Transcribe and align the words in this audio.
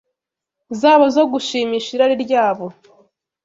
zabo 0.79 1.05
zo 1.15 1.23
gushimisha 1.31 1.89
irari 1.95 2.15
ryabo 2.23 2.65